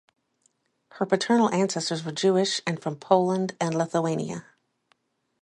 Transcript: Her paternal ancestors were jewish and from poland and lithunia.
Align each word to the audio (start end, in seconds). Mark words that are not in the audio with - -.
Her 0.93 1.05
paternal 1.05 1.51
ancestors 1.53 2.03
were 2.03 2.11
jewish 2.11 2.59
and 2.65 2.81
from 2.81 2.95
poland 2.95 3.55
and 3.61 3.75
lithunia. 3.75 4.43